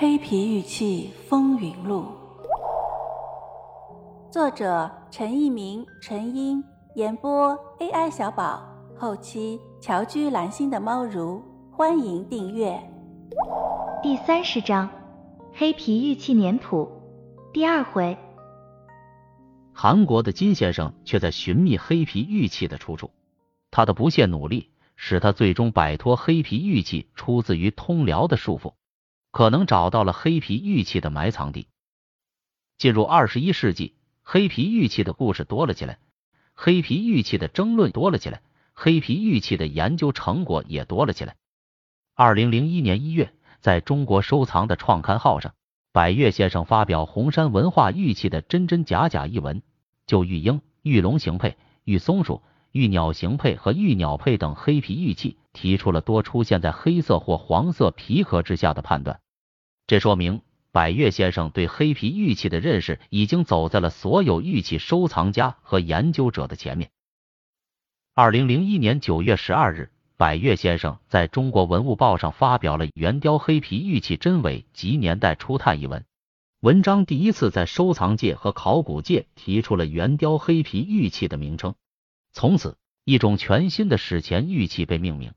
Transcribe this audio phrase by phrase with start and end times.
[0.00, 2.04] 黑皮玉器风云录》，
[4.32, 6.62] 作者陈一鸣、陈英，
[6.94, 8.62] 演播 AI 小宝，
[8.96, 11.42] 后期乔居蓝心的猫如，
[11.72, 12.80] 欢迎订阅。
[14.00, 14.88] 第三十章：
[15.52, 16.88] 黑皮玉器年谱，
[17.52, 18.16] 第二回。
[19.72, 23.10] 韩国的金先生却在寻觅黑皮玉器的出处，
[23.72, 28.74] 他的不懈努力使他最终摆脱黑皮玉器出自于通辽的束缚，
[29.30, 31.68] 可能找到了黑皮玉器的埋藏地。
[32.76, 35.98] 进入二十一世纪，黑皮玉器的故事多了起来，
[36.54, 41.36] 黑皮玉器的争论多了起来，黑皮玉器的研究成果也多了起来。
[42.14, 45.54] 二零零一年一月，在中国收藏的创刊号上，
[45.92, 49.62] 百越先生发表《红山文化玉器的真真假假》一文。
[50.06, 59.20] 就玉鹰、玉龙形配、玉松鼠、玉鸟形佩和玉鸟佩等黑皮玉器提出了多出现在黑色或黄色皮壳之下的判断。
[59.86, 66.90] 这说明百越先生对黑皮玉器的认识已经走在了所有玉器收藏家和研究者的前面。
[68.14, 76.04] 二零零一年九月十二日，百越先生在中国文物报上发表了《圆雕黑皮玉器真伪及年代初探》一文。
[76.60, 81.76] 文章第一次在收藏界和考古界提出了圆雕黑皮玉器的名称，
[82.38, 85.32] 从此一种全新的史前玉器被命名。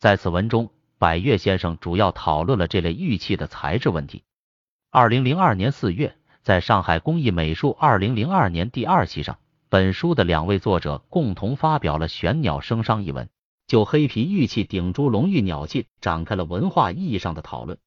[0.00, 4.24] 在此文中，百越先生主要讨论了这类玉器的材质问题。
[4.90, 13.28] 二零零二年四月，在上海工艺美术二零零二年第二期上，本书的两位作者共同发表了《玄鸟生商》一文，
[13.68, 17.78] 就黑皮玉器顶珠龙玉鸟器展开了文化意义上的讨论。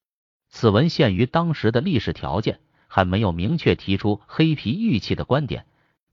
[0.50, 5.66] 此文限于当时的历史条件，还没有明确提出黑皮玉器的观点，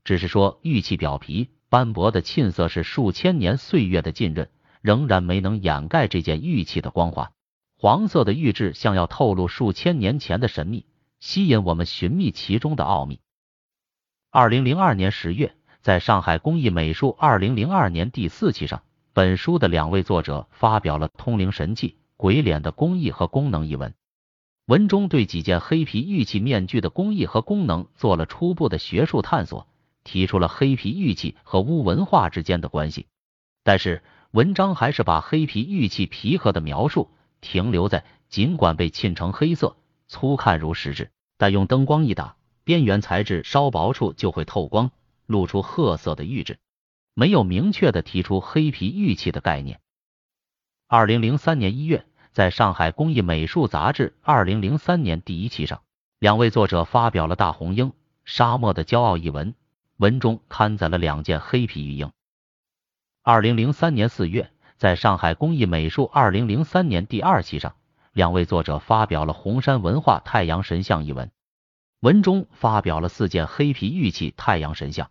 [0.03, 4.49] 只是说玉器表皮斑驳的沁色是数千年岁月的浸润，
[4.81, 7.31] 仍然没能掩盖这件玉器的光滑。
[7.77, 10.85] 黄色的玉质像要透露数千年前的神秘，
[11.19, 13.19] 吸引我们寻觅其中的奥秘。
[14.31, 23.93] 二零零二年十月，在上海工艺美术二零零二年第四期上，本书的两位作者发表了《通灵神器鬼脸的工艺和功能》一文。
[24.65, 29.67] 文中对几件黑皮玉器面具的工艺和功能做了初步的学术探索，
[30.05, 33.07] 提出了黑皮玉器和巫文化之间的关系。
[33.61, 34.01] 但是
[34.31, 37.11] 文章还是把黑皮玉器皮壳的描述
[37.41, 39.75] 停留在尽管被沁成黑色、
[40.07, 44.91] 粗看如实质，但用灯光一打，边缘材质稍薄处就会透光，
[45.25, 46.57] 露出褐色的玉质，
[47.13, 49.81] 没有明确的提出黑皮玉器的概念。
[50.87, 52.05] 二零零三年一月。
[52.35, 55.83] 在上海工艺美术杂志二零零三年第一期上，
[56.19, 57.93] 两位作者发表了《大红鹰：
[58.25, 59.55] 沙漠的骄傲》一文，
[59.97, 62.11] 文中刊载了两件黑皮玉鹰。
[63.23, 67.75] 二零零三年四月，在上海工艺美术二零零三年第二期上，
[68.11, 71.31] 两位作者发表了《红山文化太阳神像》一文，
[72.01, 75.09] 文中发表了四件黑皮玉器太阳神像。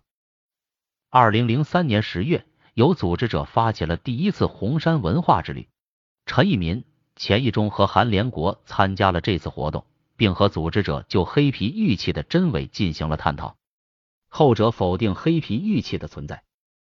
[1.09, 2.45] 二零零三年十月，
[2.75, 5.69] 有组织者发起了第一次红山文化之旅，
[6.27, 6.85] 陈一民。
[7.17, 9.87] 钱义中和韩连国参加了这次活动，
[10.17, 13.57] 并和组织者就黑皮玉器的真伪进行了探讨。
[14.37, 16.43] 后者否定黑皮玉器的存在。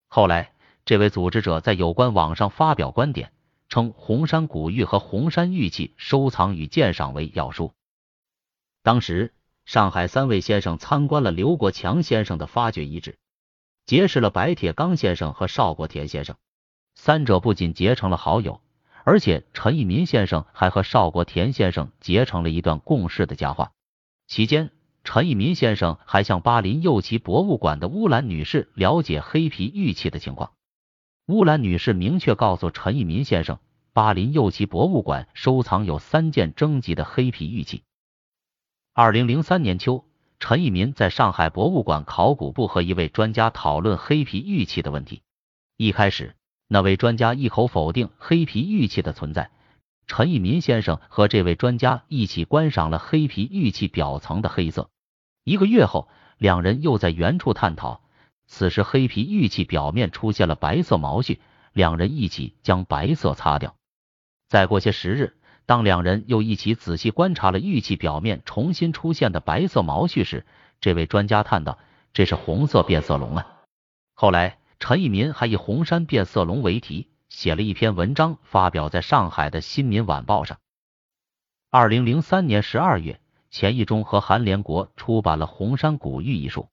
[0.07, 0.53] 后来，
[0.85, 3.33] 这位组织者在有关网上发表观点，
[3.69, 7.73] 称红山古玉和红山玉器收藏与鉴赏为要书。
[8.85, 13.19] 当时，上海三位先生参观了刘国强先生的发掘遗址，
[13.87, 16.37] 结识了白铁刚先生和邵国田先生，
[16.95, 18.61] 三者不仅结成了好友。
[19.03, 23.73] 而且陈义民先生还和邵国田先生结成了一段共事的佳话。
[24.29, 24.71] 期间，
[25.05, 30.53] 陈义民先生还向巴林右旗博物馆的乌兰女士了解黑皮玉器的情况。
[31.27, 33.59] 乌兰女士明确告诉陈义民先生，
[33.93, 37.83] 巴林右旗博物馆收藏有三件征集的黑皮玉器。
[38.93, 40.05] 二零零三年秋，
[40.39, 45.23] 陈义民在上海博物馆考古部和一位专家讨论黑皮玉器的问题。
[45.77, 46.35] 一开始。
[46.69, 49.51] 那位专家一口否定黑皮玉器的存在。
[50.07, 54.89] 陈义民先生和这位专家一起观赏了黑皮玉器表层的黑色。
[55.45, 56.09] 一个月后，
[56.39, 58.03] 两人又在原处探讨。
[58.47, 61.39] 此时，黑皮玉器表面出现了白色毛絮，
[61.73, 63.75] 两人一起将白色擦掉。
[64.49, 65.37] 再过些时日，
[65.67, 70.47] 当两人又一起仔细观察了玉器表面重新出现的白色毛絮时，
[70.81, 71.79] 这位专家叹道
[72.13, 73.47] ：“这是红色变色龙啊！”
[74.15, 74.59] 后来。
[74.85, 80.59] 陈一民还以红山变色龙为题写了一篇文章，发表在上海的《新民晚报》上。
[81.71, 83.21] 二零零三年十二月，
[83.53, 86.71] 钱一中和韩连国出版了《红山古玉》一书，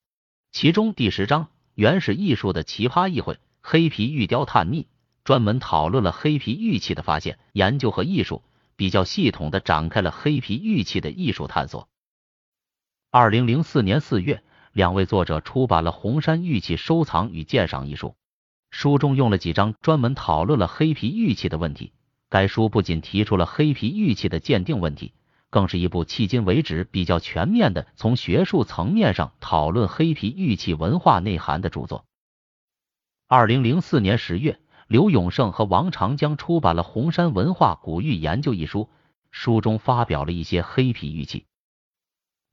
[0.53, 1.43] 其中第十章
[1.75, 4.83] 《原始艺术的奇葩议会：黑皮玉雕探秘》
[5.25, 8.43] 专门讨论了黑皮玉器的发现、研究和艺术，
[8.77, 11.89] 比较系统的展开了黑皮玉器的艺术探索。
[13.11, 14.41] 二零零四年四月，
[14.71, 18.15] 两位作者出版了《红山玉器收藏与鉴赏》一书，
[18.71, 21.91] 书中用了几章专门讨论了黑皮玉器的问题。
[22.29, 25.11] 该书不仅提出了黑皮玉器的鉴定问题，
[25.49, 32.05] 更是一部迄今为止比较全面的从学术层面上讨论黑皮玉器文化内涵的著作。
[33.27, 38.89] 二零零四年十月，刘永胜和王长江出版了《红山文化古玉研究》一书，
[39.31, 41.45] 书中发表了一些黑皮玉器。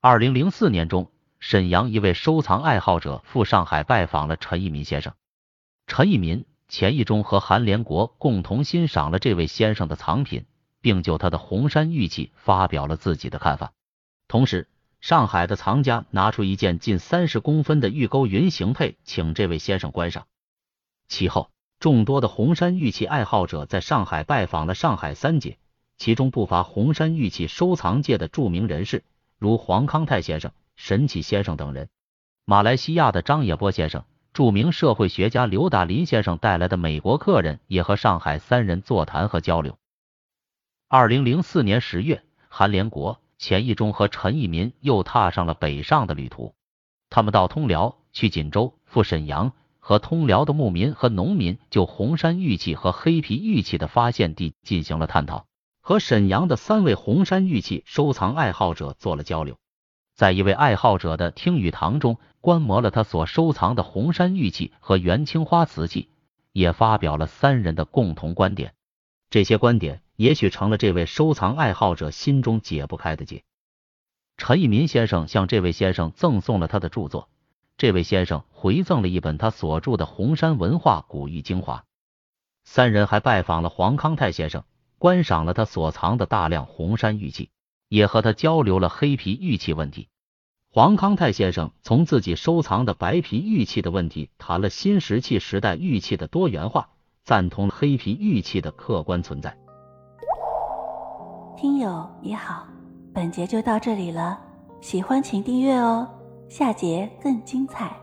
[0.01, 5.15] 二零零四年中，沈阳一位收藏爱好者赴上海拜访了陈一民先生，
[5.87, 6.45] 陈一民。
[6.69, 10.47] 钱一中和韩连国共同欣赏了这位先生的藏品，
[10.87, 13.73] 并就他的红山玉器发表了自己的看法。
[14.29, 14.69] 同时，
[15.01, 20.29] 上海的藏家拿出一件近三十公分的玉钩云形佩，请这位先生观赏。
[21.09, 21.51] 其后，
[21.81, 25.59] 众多的红山玉器爱好者在上海拜访了上海三姐，
[25.99, 29.03] 其中不乏红山玉器收藏界的著名人士，
[29.41, 31.89] 如黄康泰先生、沈启先生等人。
[32.45, 34.05] 马来西亚的张野波先生。
[34.33, 39.79] 著名社会学家刘大林先生带来的美国客人也和上海三人座谈和交流。
[40.99, 46.55] 二零零四年十月，韩连国、钱义中和陈义民又踏上了北上的旅途。
[47.11, 55.45] 他们到通辽、去锦州、赴沈阳，和通辽的牧民和农民就红山玉器和黑皮玉器的发现地进行了探讨，
[55.83, 59.59] 和沈阳的三位红山玉器收藏爱好者做了交流。
[60.15, 66.09] 在一位爱好者的听雨堂中，观摩了他所收藏的红山玉器和元青花瓷器，
[66.53, 68.73] 也发表了三人的共同观点。
[69.31, 73.45] 这些观点也许成了这位收藏爱好者心中解不开的结。
[74.37, 77.29] 陈一民先生向这位先生赠送了他的著作，
[77.77, 81.79] 这位先生回赠了一本他所著的《红山文化古玉精华》。
[82.65, 84.65] 三人还拜访了黄康泰先生，
[84.99, 87.51] 观赏了他所藏的大量红山玉器。
[87.89, 90.09] 也和他交流了黑皮玉器问题。
[90.69, 96.91] 黄康泰先生从自己收藏的白皮玉器的问题谈了新石器时代玉器的多元化，
[97.27, 99.53] 赞同黑皮玉器的客观存在。
[101.57, 102.65] 听友你好，
[103.13, 104.39] 本节就到这里了，
[104.81, 106.09] 喜欢请订阅哦，
[106.49, 107.97] 下节更精彩。